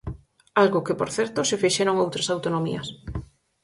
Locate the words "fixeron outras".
1.63-2.27